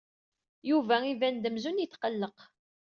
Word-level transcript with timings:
Yuba 0.69 0.95
iban-d 1.11 1.43
amzun 1.49 1.81
yetqelleq. 1.81 2.37